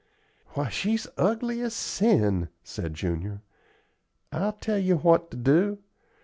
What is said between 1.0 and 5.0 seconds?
ugly as sin," said Junior. "I'll tell you